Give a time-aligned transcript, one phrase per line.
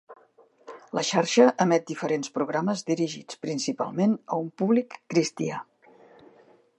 [0.99, 5.61] La xarxa emet diferents programes dirigits principalment a un públic cristià.